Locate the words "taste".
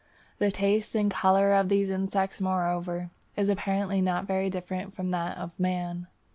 0.49-0.95